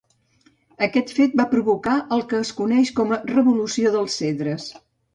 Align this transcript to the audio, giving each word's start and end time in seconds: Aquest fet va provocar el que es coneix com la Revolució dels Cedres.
Aquest 0.85 1.13
fet 1.17 1.35
va 1.43 1.47
provocar 1.51 1.95
el 2.17 2.25
que 2.33 2.41
es 2.47 2.55
coneix 2.63 2.95
com 3.01 3.15
la 3.17 3.23
Revolució 3.37 3.97
dels 3.99 4.21
Cedres. 4.25 4.71